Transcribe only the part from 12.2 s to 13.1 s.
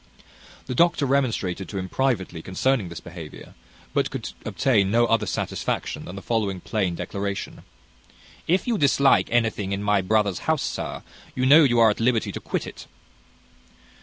to quit it."